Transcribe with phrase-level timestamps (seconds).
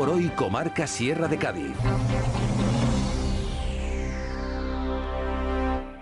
[0.00, 1.76] por hoy Comarca Sierra de Cádiz.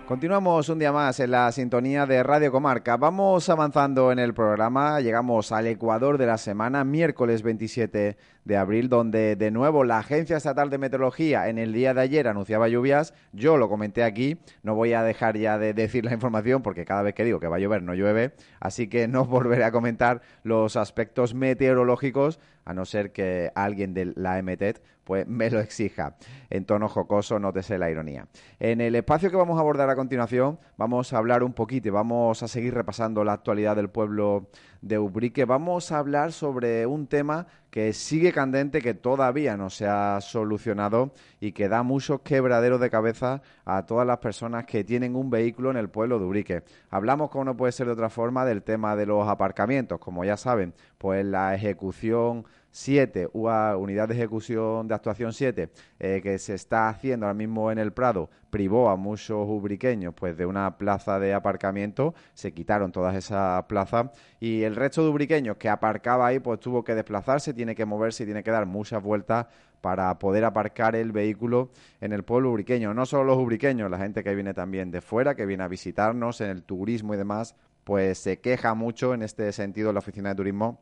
[0.07, 2.95] Continuamos un día más en la sintonía de Radio Comarca.
[2.95, 5.01] Vamos avanzando en el programa.
[5.01, 8.15] Llegamos al Ecuador de la semana, miércoles 27
[8.49, 12.27] de abril, donde de nuevo la Agencia Estatal de Meteorología en el día de ayer
[12.27, 13.13] anunciaba lluvias.
[13.31, 14.39] Yo lo comenté aquí.
[14.63, 17.47] No voy a dejar ya de decir la información porque cada vez que digo que
[17.47, 18.33] va a llover no llueve.
[18.59, 24.13] Así que no volveré a comentar los aspectos meteorológicos a no ser que alguien de
[24.15, 26.17] la MTET pues me lo exija.
[26.51, 28.27] En tono jocoso, nótese la ironía.
[28.59, 31.91] En el espacio que vamos a abordar a continuación, vamos a hablar un poquito y
[31.91, 34.49] vamos a seguir repasando la actualidad del pueblo
[34.81, 35.45] de Ubrique.
[35.45, 41.13] Vamos a hablar sobre un tema que sigue candente, que todavía no se ha solucionado
[41.39, 45.69] y que da muchos quebraderos de cabeza a todas las personas que tienen un vehículo
[45.71, 46.63] en el pueblo de Ubrique.
[46.89, 49.99] Hablamos, como no puede ser de otra forma, del tema de los aparcamientos.
[49.99, 56.37] Como ya saben, pues la ejecución 7, unidad de ejecución de actuación 7, eh, que
[56.37, 60.77] se está haciendo ahora mismo en el Prado, privó a muchos ubriqueños pues de una
[60.77, 66.27] plaza de aparcamiento, se quitaron todas esas plazas y el resto de ubriqueños que aparcaba
[66.27, 69.47] ahí pues tuvo que desplazarse, tiene que moverse y tiene que dar muchas vueltas
[69.81, 72.93] para poder aparcar el vehículo en el pueblo ubriqueño.
[72.93, 76.41] No solo los ubriqueños, la gente que viene también de fuera, que viene a visitarnos
[76.41, 80.35] en el turismo y demás, pues se queja mucho en este sentido la oficina de
[80.35, 80.79] turismo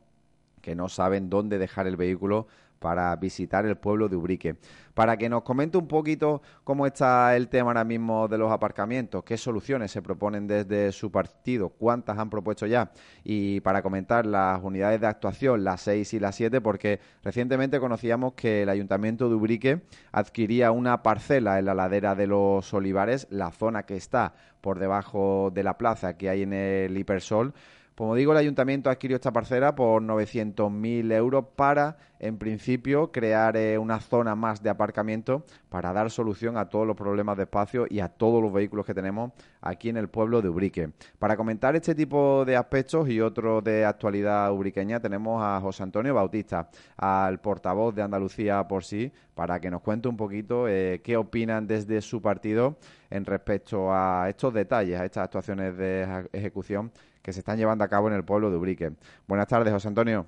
[0.68, 2.46] que no saben dónde dejar el vehículo
[2.78, 4.56] para visitar el pueblo de Ubrique.
[4.92, 9.24] Para que nos comente un poquito cómo está el tema ahora mismo de los aparcamientos,
[9.24, 12.90] qué soluciones se proponen desde su partido, cuántas han propuesto ya,
[13.24, 18.34] y para comentar las unidades de actuación, las 6 y las 7, porque recientemente conocíamos
[18.34, 19.80] que el Ayuntamiento de Ubrique
[20.12, 25.50] adquiría una parcela en la ladera de los Olivares, la zona que está por debajo
[25.54, 27.54] de la plaza que hay en el Hipersol,
[27.98, 33.76] como digo, el ayuntamiento adquirió esta parcela por 900.000 euros para, en principio, crear eh,
[33.76, 37.98] una zona más de aparcamiento para dar solución a todos los problemas de espacio y
[37.98, 40.90] a todos los vehículos que tenemos aquí en el pueblo de Ubrique.
[41.18, 46.14] Para comentar este tipo de aspectos y otros de actualidad ubriqueña tenemos a José Antonio
[46.14, 51.16] Bautista, al portavoz de Andalucía por sí, para que nos cuente un poquito eh, qué
[51.16, 52.76] opinan desde su partido
[53.10, 56.92] en respecto a estos detalles, a estas actuaciones de ejecución
[57.28, 58.90] que se están llevando a cabo en el pueblo de Ubrique.
[59.26, 60.24] Buenas tardes, José Antonio.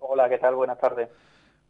[0.00, 0.56] Hola, ¿qué tal?
[0.56, 1.08] Buenas tardes.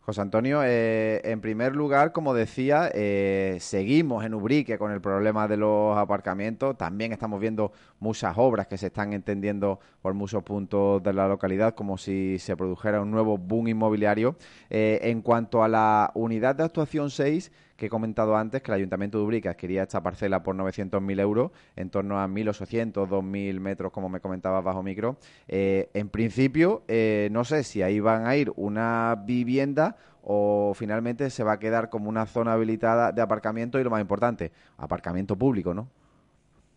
[0.01, 5.49] José Antonio, eh, en primer lugar, como decía, eh, seguimos en Ubrique con el problema
[5.49, 6.79] de los aparcamientos.
[6.79, 11.75] También estamos viendo muchas obras que se están entendiendo por muchos puntos de la localidad,
[11.75, 14.37] como si se produjera un nuevo boom inmobiliario.
[14.71, 18.77] Eh, en cuanto a la unidad de actuación 6, que he comentado antes, que el
[18.77, 23.93] Ayuntamiento de Ubrique quería esta parcela por 900.000 euros, en torno a 1.800, 2.000 metros,
[23.93, 25.17] como me comentabas bajo micro.
[25.49, 31.29] Eh, en principio, eh, no sé si ahí van a ir una vivienda o finalmente
[31.31, 35.37] se va a quedar como una zona habilitada de aparcamiento y lo más importante, aparcamiento
[35.37, 35.89] público, ¿no?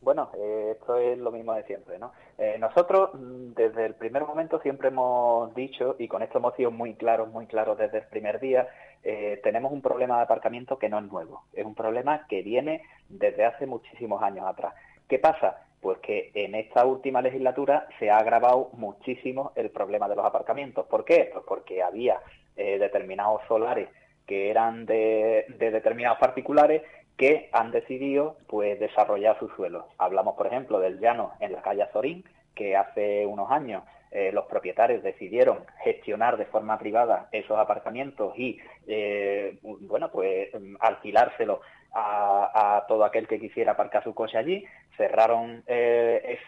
[0.07, 2.13] Bueno, eh, esto es lo mismo de siempre, ¿no?
[2.59, 6.93] nosotros mm, desde el primer momento siempre hemos dicho, y con esto hemos sido muy
[6.93, 8.69] claros, muy claros desde el primer día,
[9.03, 12.83] eh, tenemos un problema de aparcamiento que no es nuevo, es un problema que viene
[13.09, 14.75] desde hace muchísimos años atrás.
[15.09, 15.65] ¿Qué pasa?
[15.81, 20.85] Pues que en esta última legislatura se ha agravado muchísimo el problema de los aparcamientos.
[20.87, 21.31] ¿Por qué?
[21.33, 22.21] Pues porque había
[22.55, 23.89] eh, determinados solares
[24.25, 26.83] que eran de, determinados particulares
[27.17, 29.85] que han decidido pues desarrollar sus suelos.
[29.97, 32.23] Hablamos, por ejemplo, del llano en la calle Azorín,
[32.55, 38.59] que hace unos años eh, los propietarios decidieron gestionar de forma privada esos aparcamientos y,
[38.87, 41.61] eh, bueno, pues alquilárselo
[41.93, 44.63] a, todo aquel que quisiera aparcar su coche allí,
[44.95, 46.39] cerraron eh,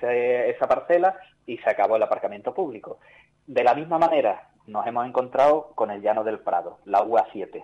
[0.56, 3.00] esa parcela y se acabó el aparcamiento público.
[3.48, 7.64] De la misma manera, nos hemos encontrado con el llano del Prado, la UA7.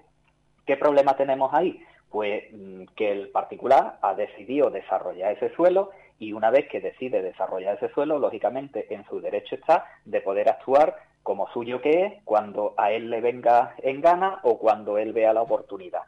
[0.66, 1.80] ¿Qué problema tenemos ahí?
[2.16, 2.46] Pues
[2.96, 7.94] que el particular ha decidido desarrollar ese suelo y una vez que decide desarrollar ese
[7.94, 12.94] suelo, lógicamente en su derecho está de poder actuar como suyo que es cuando a
[12.94, 16.04] él le venga en gana o cuando él vea la oportunidad.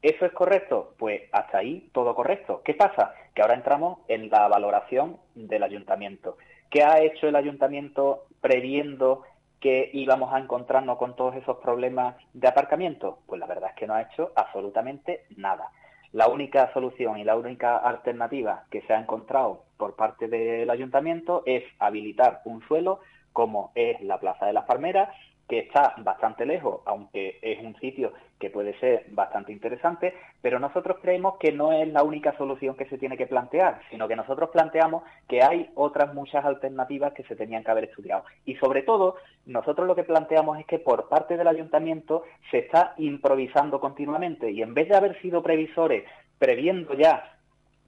[0.00, 0.94] ¿Eso es correcto?
[0.96, 2.62] Pues hasta ahí todo correcto.
[2.64, 3.12] ¿Qué pasa?
[3.34, 6.36] Que ahora entramos en la valoración del ayuntamiento.
[6.70, 9.24] ¿Qué ha hecho el ayuntamiento previendo
[9.62, 13.20] que íbamos a encontrarnos con todos esos problemas de aparcamiento?
[13.26, 15.70] Pues la verdad es que no ha hecho absolutamente nada.
[16.12, 21.42] La única solución y la única alternativa que se ha encontrado por parte del ayuntamiento
[21.46, 23.00] es habilitar un suelo
[23.32, 25.08] como es la Plaza de las Palmeras,
[25.52, 30.96] que está bastante lejos, aunque es un sitio que puede ser bastante interesante, pero nosotros
[31.02, 34.48] creemos que no es la única solución que se tiene que plantear, sino que nosotros
[34.48, 38.24] planteamos que hay otras muchas alternativas que se tenían que haber estudiado.
[38.46, 42.94] Y sobre todo, nosotros lo que planteamos es que por parte del ayuntamiento se está
[42.96, 46.04] improvisando continuamente y en vez de haber sido previsores
[46.38, 47.36] previendo ya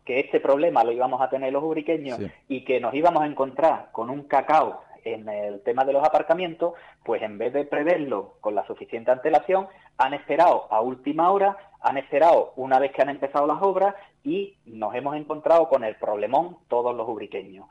[0.05, 3.89] que este problema lo íbamos a tener los ubriqueños y que nos íbamos a encontrar
[3.91, 6.75] con un cacao en el tema de los aparcamientos,
[7.05, 9.69] pues en vez de preverlo con la suficiente antelación,
[9.99, 14.57] han esperado a última hora, han esperado una vez que han empezado las obras y
[14.65, 17.67] nos hemos encontrado con el problemón todos los ubriqueños.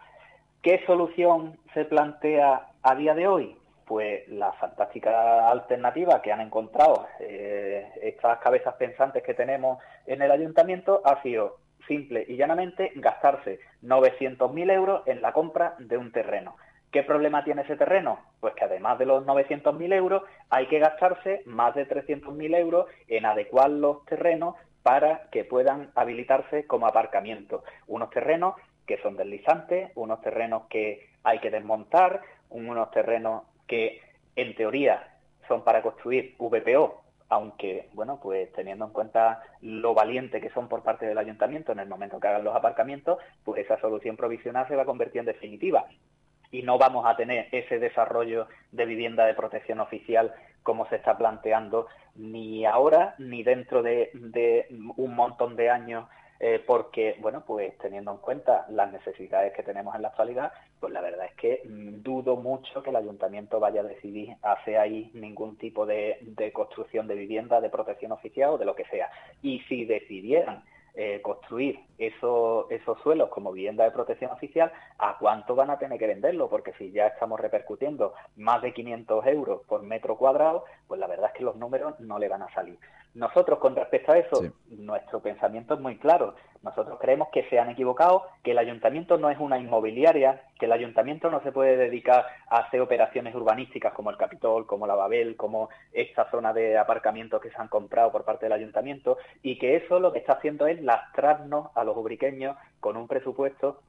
[0.62, 3.58] ¿Qué solución se plantea a día de hoy?
[3.86, 10.32] Pues la fantástica alternativa que han encontrado eh, estas cabezas pensantes que tenemos en el
[10.32, 11.58] ayuntamiento ha sido
[11.88, 16.56] simple y llanamente gastarse 900.000 euros en la compra de un terreno.
[16.94, 18.20] ¿Qué problema tiene ese terreno?
[18.40, 23.26] Pues que además de los 900.000 euros hay que gastarse más de 300.000 euros en
[23.26, 27.64] adecuar los terrenos para que puedan habilitarse como aparcamiento.
[27.88, 28.54] Unos terrenos
[28.86, 34.00] que son deslizantes, unos terrenos que hay que desmontar, unos terrenos que
[34.36, 35.16] en teoría
[35.48, 40.84] son para construir VPO, aunque, bueno, pues teniendo en cuenta lo valiente que son por
[40.84, 44.76] parte del ayuntamiento en el momento que hagan los aparcamientos, pues esa solución provisional se
[44.76, 45.88] va a convertir en definitiva
[46.54, 51.18] y no vamos a tener ese desarrollo de vivienda de protección oficial como se está
[51.18, 54.12] planteando ni ahora ni dentro de,
[54.96, 56.08] un montón de años
[56.40, 60.92] eh, porque, bueno, pues teniendo en cuenta las necesidades que tenemos en la actualidad, pues
[60.92, 65.10] la verdad es que mm, dudo mucho que el ayuntamiento vaya a decidir hacer ahí
[65.14, 69.10] ningún tipo de, de construcción de vivienda de protección oficial o de lo que sea.
[69.42, 70.64] Y si decidieran
[70.96, 75.98] eh, construir esos, esos suelos como vivienda de protección oficial, ¿a cuánto van a tener
[75.98, 76.50] que venderlo?
[76.50, 81.32] Porque si ya estamos repercutiendo más de 500 euros por metro cuadrado, pues la verdad
[81.34, 82.78] es que los números no le van a salir.
[83.16, 86.36] Nosotros, con respecto a eso, nuestro pensamiento es muy claro.
[86.64, 90.72] Nosotros creemos que se han equivocado, que el ayuntamiento no es una inmobiliaria, que el
[90.72, 95.36] ayuntamiento no se puede dedicar a hacer operaciones urbanísticas como el Capitol, como la Babel,
[95.36, 99.76] como esta zona de aparcamiento que se han comprado por parte del ayuntamiento, y que
[99.76, 103.82] eso lo que está haciendo es lastrarnos a los ubriqueños con un presupuesto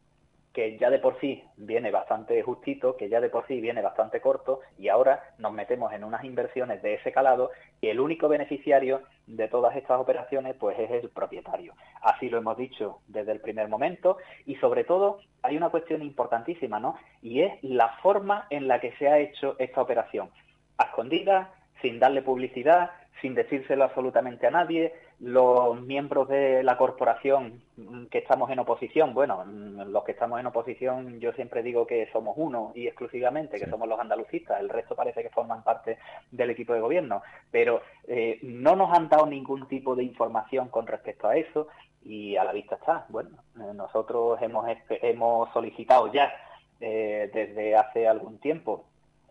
[0.54, 4.20] que ya de por sí viene bastante justito, que ya de por sí viene bastante
[4.20, 9.02] corto, y ahora nos metemos en unas inversiones de ese calado y el único beneficiario
[9.26, 11.74] de todas estas operaciones pues es el propietario.
[12.00, 14.16] Así lo hemos dicho desde el primer momento
[14.46, 16.94] y sobre todo hay una cuestión importantísima, ¿no?
[17.20, 20.30] Y es la forma en la que se ha hecho esta operación.
[20.78, 21.52] A escondida,
[21.82, 27.62] sin darle publicidad, sin decírselo absolutamente a nadie, los miembros de la corporación
[28.10, 32.34] que estamos en oposición, bueno, los que estamos en oposición yo siempre digo que somos
[32.36, 35.98] uno y exclusivamente, que somos los andalucistas, el resto parece que forman parte
[36.30, 40.86] del equipo de gobierno, pero eh, no nos han dado ningún tipo de información con
[40.86, 41.68] respecto a eso
[42.02, 43.06] y a la vista está.
[43.08, 46.32] Bueno, eh, nosotros hemos, hemos solicitado ya
[46.80, 48.84] eh, desde hace algún tiempo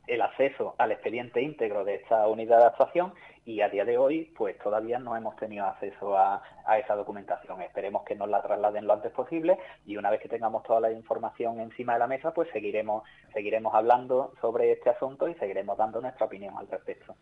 [0.07, 3.13] el acceso al expediente íntegro de esta unidad de actuación
[3.45, 6.41] y a día de hoy pues todavía no hemos tenido acceso a,
[6.77, 7.61] esa documentación.
[7.61, 10.91] Esperemos que nos la trasladen lo antes posible y una vez que tengamos toda la
[10.91, 13.03] información encima de la mesa pues seguiremos,
[13.33, 17.15] seguiremos hablando sobre este asunto y seguiremos dando nuestra opinión al respecto.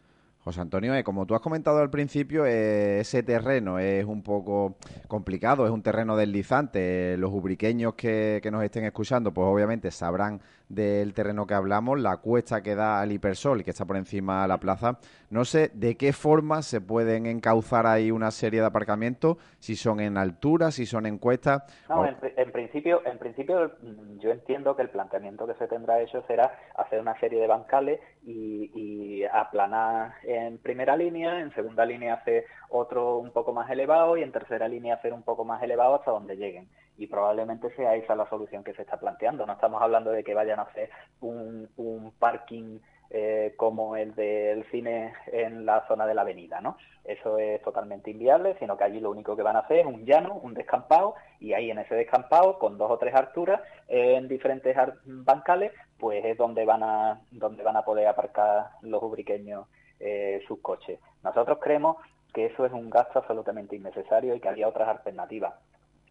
[0.44, 4.76] José Antonio, eh, como tú has comentado al principio, eh, ese terreno es un poco
[5.08, 7.16] complicado, es un terreno deslizante.
[7.18, 10.42] los ubriqueños que, que, nos estén escuchando, pues obviamente sabrán
[10.74, 14.48] del terreno que hablamos, la cuesta que da al Hipersol, que está por encima de
[14.48, 15.00] la plaza.
[15.30, 20.00] No sé de qué forma se pueden encauzar ahí una serie de aparcamientos, si son
[20.00, 21.64] en altura, si son en cuestas.
[21.90, 23.72] No, en, principio, en principio
[24.18, 28.00] yo entiendo que el planteamiento que se tendrá hecho será hacer una serie de bancales
[28.24, 34.18] y, y aplanar en primera línea, en segunda línea hacer otro un poco más elevado
[34.18, 36.70] y en tercera línea hacer un poco más elevado hasta donde lleguen.
[36.98, 39.46] Y probablemente sea esa la solución que se está planteando.
[39.46, 40.90] No estamos hablando de que vayan a hacer
[41.22, 42.80] un, un parking
[43.14, 46.78] eh, como el del cine en la zona de la avenida, ¿no?
[47.04, 50.06] Eso es totalmente inviable, sino que allí lo único que van a hacer es un
[50.06, 54.78] llano, un descampado, y ahí en ese descampado, con dos o tres alturas, en diferentes
[55.04, 59.68] bancales, pues es donde van a, donde van a poder aparcar los ubriqueños
[60.00, 60.98] eh, sus coches.
[61.22, 61.98] Nosotros creemos
[62.34, 65.54] que eso es un gasto absolutamente innecesario y que había otras alternativas.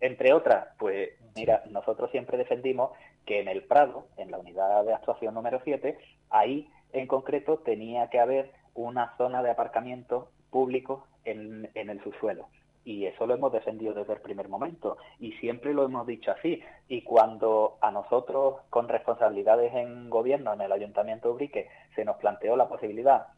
[0.00, 2.92] Entre otras, pues mira, nosotros siempre defendimos
[3.26, 5.98] que en el Prado, en la unidad de actuación número 7,
[6.30, 12.48] ahí en concreto tenía que haber una zona de aparcamiento público en, en el subsuelo.
[12.84, 16.62] y eso lo hemos defendido desde el primer momento y siempre lo hemos dicho así.
[16.88, 22.16] Y cuando a nosotros, con responsabilidades en gobierno, en el Ayuntamiento de Ubrique, se nos
[22.16, 23.28] planteó la posibilidad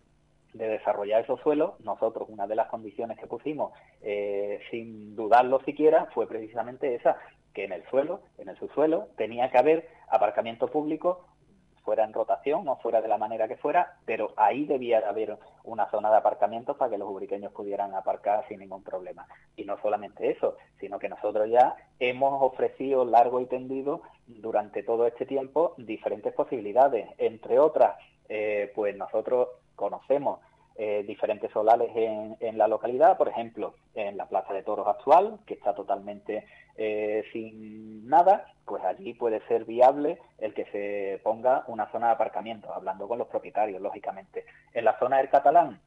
[0.52, 6.06] de desarrollar esos suelos, nosotros una de las condiciones que pusimos, eh, sin dudarlo siquiera,
[6.14, 7.16] fue precisamente esa,
[7.54, 11.26] que en el suelo, en el subsuelo, tenía que haber aparcamiento público
[11.84, 15.90] fuera en rotación o fuera de la manera que fuera, pero ahí debía haber una
[15.90, 19.26] zona de aparcamiento para que los ubriqueños pudieran aparcar sin ningún problema.
[19.56, 25.06] Y no solamente eso, sino que nosotros ya hemos ofrecido largo y tendido durante todo
[25.06, 27.08] este tiempo diferentes posibilidades.
[27.18, 27.96] Entre otras,
[28.28, 30.40] eh, pues nosotros conocemos
[30.76, 35.38] eh, diferentes solares en, en, la localidad, por ejemplo, en la Plaza de Toros actual,
[35.46, 41.64] que está totalmente eh, sin nada, pues allí puede ser viable el que se ponga
[41.66, 44.46] una zona de aparcamiento, hablando con los propietarios, lógicamente.
[44.72, 45.78] En la zona del catalán,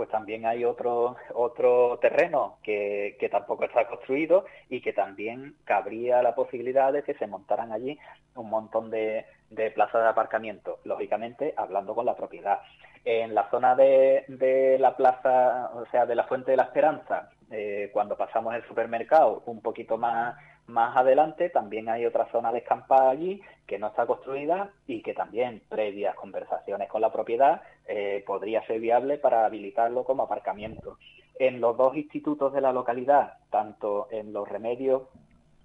[0.00, 6.22] pues también hay otro, otro terreno que, que, tampoco está construido y que también cabría
[6.22, 7.98] la posibilidad de que se montaran allí
[8.34, 12.60] un montón de, de plazas de aparcamiento, lógicamente hablando con la propiedad.
[13.04, 17.28] En la zona de, de la plaza, o sea, de la Fuente de la Esperanza,
[17.50, 20.34] eh, cuando pasamos el supermercado un poquito más,
[20.70, 25.62] más adelante, también hay otra zona descampada allí que no está construida y que también,
[25.68, 30.98] previas conversaciones con la propiedad, eh, podría ser viable para habilitarlo como aparcamiento.
[31.38, 35.02] En los dos institutos de la localidad, tanto en Los Remedios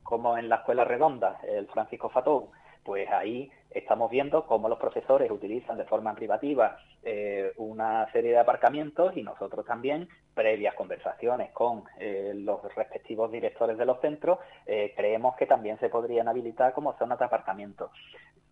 [0.04, 2.46] como en la Escuela Redonda, el Francisco Fatón,
[2.84, 8.40] pues ahí estamos viendo cómo los profesores utilizan de forma privativa eh, una serie de
[8.40, 14.94] aparcamientos y nosotros también, previas conversaciones con eh, los respectivos directores de los centros, eh,
[14.96, 17.92] creemos que también se podrían habilitar como zonas de aparcamiento.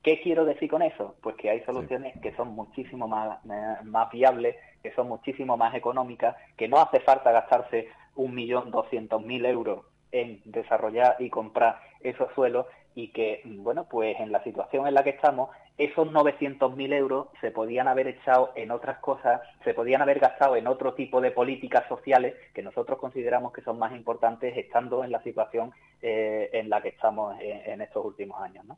[0.03, 1.15] ¿Qué quiero decir con eso?
[1.22, 6.36] Pues que hay soluciones que son muchísimo más, más viables, que son muchísimo más económicas,
[6.58, 12.32] que no hace falta gastarse un millón doscientos mil euros en desarrollar y comprar esos
[12.34, 17.27] suelos y que, bueno, pues en la situación en la que estamos, esos 900.000 euros
[17.41, 21.31] se podían haber echado en otras cosas, se podían haber gastado en otro tipo de
[21.31, 25.71] políticas sociales que nosotros consideramos que son más importantes estando en la situación
[26.01, 28.77] eh, en la que estamos en, estos últimos años, ¿no?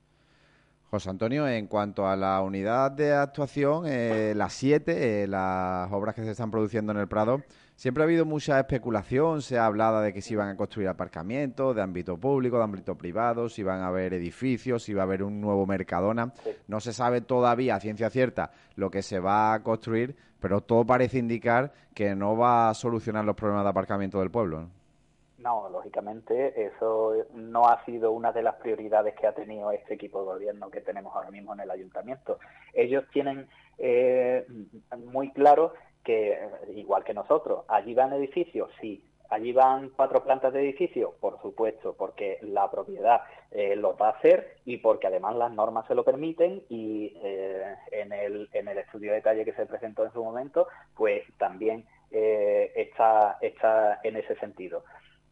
[0.89, 6.15] José Antonio, en cuanto a la unidad de actuación, eh, las siete, eh, las obras
[6.15, 7.41] que se están produciendo en el Prado,
[7.75, 11.75] Siempre ha habido mucha especulación, se ha hablado de que se iban a construir aparcamientos
[11.75, 15.24] de ámbito público, de ámbito privado, si iban a haber edificios, si va a haber
[15.24, 16.32] un nuevo Mercadona.
[16.67, 20.86] No se sabe todavía a ciencia cierta lo que se va a construir, pero todo
[20.86, 24.70] parece indicar que no va a solucionar los problemas de aparcamiento del pueblo.
[25.38, 30.22] No, lógicamente eso no ha sido una de las prioridades que ha tenido este equipo
[30.22, 32.39] de gobierno que tenemos ahora mismo en el ayuntamiento.
[32.74, 34.48] Ellos tienen eh,
[35.12, 35.74] muy claro
[36.05, 36.45] que,
[37.05, 39.03] que nosotros, allí van edificios, sí.
[39.29, 44.12] Allí van cuatro plantas de edificio, por supuesto, porque la propiedad eh, lo va a
[44.12, 48.77] hacer y porque además las normas se lo permiten y eh, en, el, en el
[48.77, 54.17] estudio de detalle que se presentó en su momento, pues también eh, está, está en
[54.17, 54.83] ese sentido.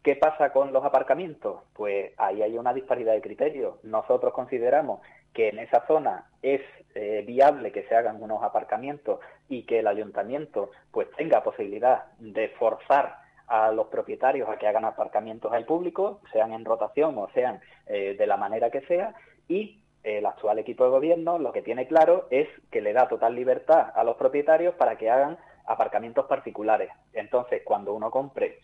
[0.04, 1.62] ¿Qué pasa con los aparcamientos?
[1.72, 3.82] Pues ahí hay una disparidad de criterios.
[3.86, 5.00] Nosotros consideramos
[5.34, 6.60] que en esa zona es
[6.94, 12.50] eh, viable que se hagan unos aparcamientos y que el ayuntamiento pues tenga posibilidad de
[12.50, 13.16] forzar
[13.48, 18.18] a los propietarios a que hagan aparcamientos al público, sean en rotación o sean eh,
[18.20, 19.16] de la manera que sea,
[19.48, 23.36] y el actual equipo de gobierno lo que tiene claro es que le da total
[23.36, 26.90] libertad a los propietarios para que hagan aparcamientos particulares.
[27.14, 28.60] Entonces, cuando uno compre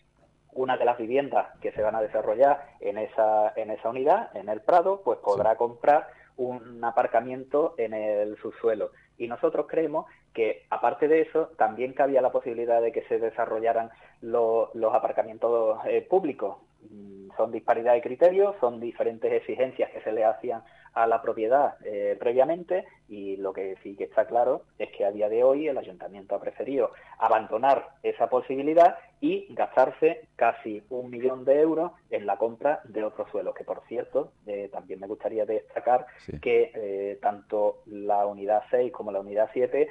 [0.52, 4.48] una de las viviendas que se van a desarrollar en esa, en esa unidad, en
[4.48, 8.90] el Prado, pues podrá comprar un aparcamiento en el subsuelo.
[9.18, 13.90] Y nosotros creemos que, aparte de eso, también cabía la posibilidad de que se desarrollaran
[14.22, 16.56] los aparcamientos eh, públicos.
[16.88, 21.76] Mm, son disparidad de criterios, son diferentes exigencias que se le hacían a la propiedad
[21.84, 25.68] eh, previamente y lo que sí que está claro es que a día de hoy
[25.68, 32.26] el ayuntamiento ha preferido abandonar esa posibilidad y gastarse casi un millón de euros en
[32.26, 36.06] la compra de otros suelos, que por cierto, eh, también me gustaría destacar
[36.40, 39.88] que eh, tanto la unidad 6 como la unidad 7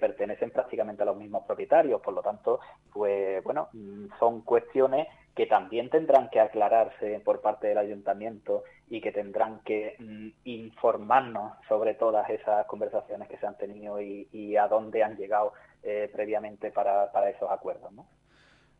[0.00, 2.60] pertenecen prácticamente a los mismos propietarios, por lo tanto,
[2.92, 9.00] pues bueno, mm, son cuestiones que también tendrán que aclararse por parte del ayuntamiento y
[9.00, 14.66] que tendrán que mm, informarnos sobre todas esas conversaciones que se han tenido y, a
[14.66, 15.52] dónde han llegado
[15.84, 17.92] eh, previamente para, para, esos acuerdos.
[17.92, 18.04] ¿no?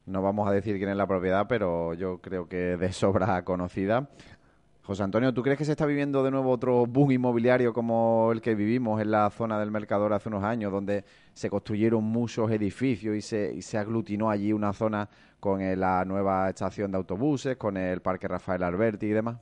[0.07, 4.09] no vamos a decir quién es la propiedad, pero yo creo que de sobra conocida.
[4.89, 8.41] José Antonio, ¿tú crees que se está viviendo de nuevo otro boom inmobiliario como el
[8.41, 11.05] que vivimos en la zona del Mercador hace unos años, donde
[11.35, 13.21] se construyeron muchos edificios y
[13.61, 18.63] se, aglutinó allí una zona con la nueva estación de autobuses, con el Parque Rafael
[18.63, 19.37] Alberti y demás?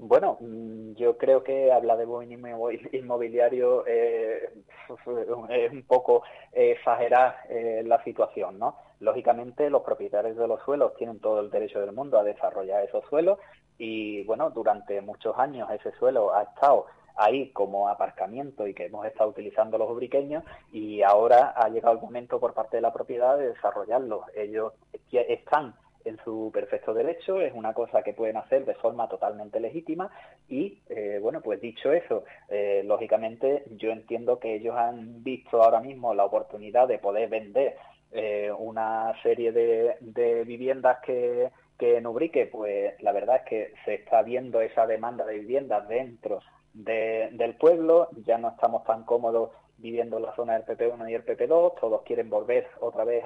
[0.00, 4.50] Bueno, mm, yo creo que habla de buen inmobiliario eh,
[5.50, 8.74] es un poco exagerar eh, la situación, ¿no?
[9.00, 13.04] Lógicamente, los propietarios de los suelos tienen todo el derecho del mundo a desarrollar esos
[13.06, 13.38] suelos
[13.78, 19.06] y, bueno, durante muchos años ese suelo ha estado ahí como aparcamiento y que hemos
[19.06, 23.36] estado utilizando los ubriqueños y ahora ha llegado el momento por parte de la propiedad
[23.38, 24.24] de desarrollarlo.
[24.34, 24.74] Ellos
[25.10, 30.10] están en su perfecto derecho, es una cosa que pueden hacer de forma totalmente legítima
[30.48, 35.80] y, eh, bueno, pues dicho eso, eh, lógicamente yo entiendo que ellos han visto ahora
[35.80, 37.76] mismo la oportunidad de poder vender
[38.12, 43.94] eh, una serie de, viviendas que, que en Ubrique, pues la verdad es que se
[43.94, 46.40] está viendo esa demanda de viviendas dentro
[46.72, 51.24] del pueblo, ya no estamos tan cómodos viviendo en la zona del PP1 y el
[51.24, 53.24] PP2, todos quieren volver otra vez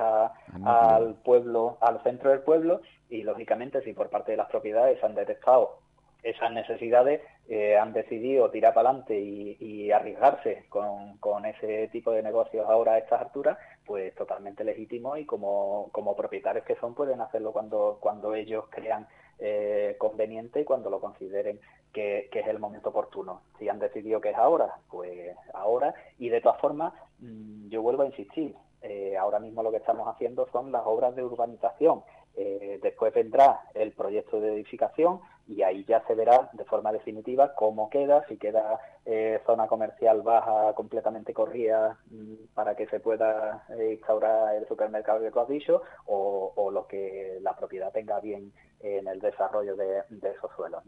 [0.64, 5.14] al pueblo, al centro del pueblo, y lógicamente si por parte de las propiedades han
[5.14, 5.78] detectado
[6.24, 12.22] esas necesidades, eh, han decidido tirar para adelante y, arriesgarse con, con, ese tipo de
[12.22, 17.20] negocios ahora a estas alturas, pues totalmente legítimo y como, como propietarios que son pueden
[17.20, 19.06] hacerlo cuando, cuando ellos crean
[19.38, 21.60] eh, conveniente y cuando lo consideren
[21.92, 23.42] que, es el momento oportuno.
[23.58, 25.94] Si han decidido que es ahora, pues ahora.
[26.18, 30.08] Y de todas formas, mm, yo vuelvo a insistir, eh, ahora mismo lo que estamos
[30.08, 32.02] haciendo son las obras de urbanización.
[32.36, 37.54] Eh, después vendrá el proyecto de edificación y ahí ya se verá de forma definitiva
[37.54, 43.64] cómo queda, si queda eh, zona comercial baja completamente corrida mm, para que se pueda
[43.90, 49.06] instaurar el supermercado que tú has dicho o, lo que la propiedad tenga bien en
[49.06, 50.82] el desarrollo de, esos suelos.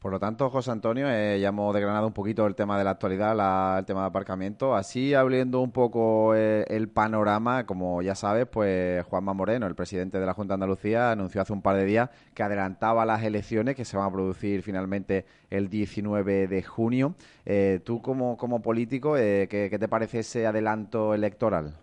[0.00, 2.92] Por lo tanto, José Antonio, eh, ya hemos desgranado un poquito el tema de la
[2.92, 4.74] actualidad, el tema de aparcamiento.
[4.74, 10.18] Así, abriendo un poco eh, el panorama, como ya sabes, pues Juanma Moreno, el presidente
[10.18, 13.76] de la Junta de Andalucía, anunció hace un par de días que adelantaba las elecciones
[13.76, 17.14] que se van a producir finalmente el 19 de junio.
[17.44, 21.74] Eh, tú, como, como político, ¿qué, ¿qué te parece ese adelanto electoral?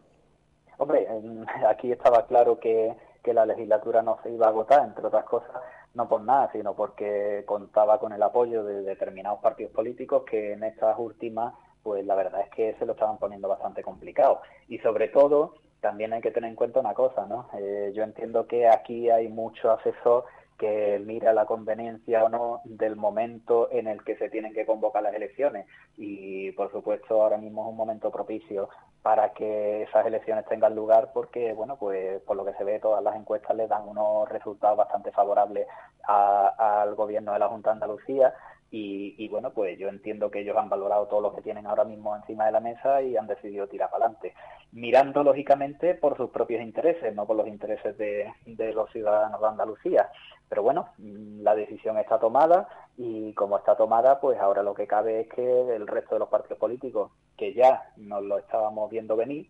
[0.80, 1.08] Hombre,
[1.70, 2.96] aquí estaba claro que
[3.32, 5.52] la legislatura no se iba a agotar, entre otras cosas
[5.98, 10.64] no por nada, sino porque contaba con el apoyo de determinados partidos políticos que en
[10.64, 14.42] estas últimas, pues la verdad es que se lo estaban poniendo bastante complicado.
[14.70, 17.50] Y sobre todo, también hay que tener en cuenta una cosa, ¿no?
[17.60, 20.26] Eh, yo entiendo que aquí hay mucho asesor
[20.58, 25.04] que mira la conveniencia o no del momento en el que se tienen que convocar
[25.04, 25.68] las elecciones.
[25.98, 28.70] Y por supuesto ahora mismo es un momento propicio
[29.02, 33.04] para que esas elecciones tengan lugar porque, bueno, pues por lo que se ve todas
[33.04, 35.68] las encuestas le dan unos resultados bastante favorables
[36.04, 38.34] al gobierno de la Junta de Andalucía
[38.70, 42.16] y, bueno, pues yo entiendo que ellos han valorado todo lo que tienen ahora mismo
[42.16, 44.34] encima de la mesa y han decidido tirar para adelante,
[44.74, 50.10] mirando lógicamente por sus propios intereses, no por los intereses de, los ciudadanos de Andalucía.
[50.50, 54.88] Pero bueno, mm, la decisión está tomada y como está tomada, pues ahora lo que
[54.88, 59.16] cabe es que el resto de los partidos políticos, que ya nos lo estábamos viendo
[59.16, 59.50] venir,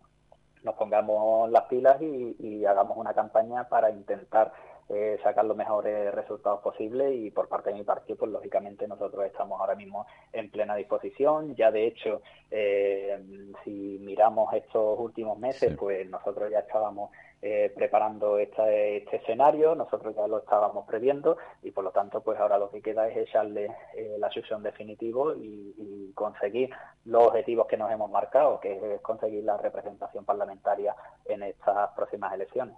[0.63, 4.51] nos pongamos las pilas y hagamos una campaña para intentar
[4.89, 9.25] eh, sacar los mejores resultados posibles y por parte de mi partido, pues lógicamente nosotros
[9.25, 11.55] estamos ahora mismo en plena disposición.
[11.55, 13.19] Ya de hecho, eh,
[13.65, 20.15] si miramos estos últimos meses, pues nosotros ya estábamos eh, preparando este, este, escenario, nosotros
[20.15, 23.69] ya lo estábamos previendo y por lo tanto, pues ahora lo que queda es echarle
[24.17, 26.69] la solución definitivo y, y conseguir
[27.03, 30.95] los objetivos que nos hemos marcado, que es conseguir la representación parlamentaria
[31.25, 32.77] en estas próximas elecciones.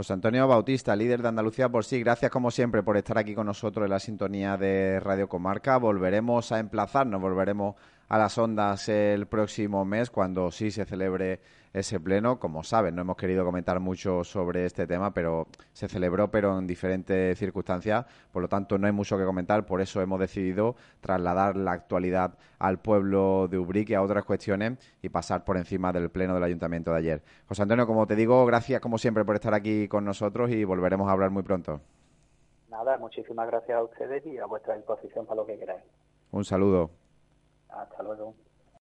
[0.00, 3.44] José Antonio Bautista, líder de Andalucía por sí, gracias como siempre por estar aquí con
[3.44, 5.76] nosotros en la sintonía de Radio Comarca.
[5.76, 7.74] Volveremos a emplazarnos, volveremos
[8.10, 11.40] a las ondas el próximo mes cuando sí se celebre
[11.72, 12.40] ese pleno.
[12.40, 16.66] Como saben, no hemos querido comentar mucho sobre este tema, pero se celebró, pero en
[16.66, 18.04] diferentes circunstancias.
[18.32, 19.64] Por lo tanto, no hay mucho que comentar.
[19.64, 25.08] Por eso hemos decidido trasladar la actualidad al pueblo de Ubrique a otras cuestiones y
[25.08, 27.22] pasar por encima del pleno del ayuntamiento de ayer.
[27.46, 31.08] José Antonio, como te digo, gracias como siempre por estar aquí con nosotros y volveremos
[31.08, 31.80] a hablar muy pronto.
[32.70, 35.84] Nada, muchísimas gracias a ustedes y a vuestra disposición para lo que queráis.
[36.32, 36.90] Un saludo.
[37.72, 38.36] Hasta luego.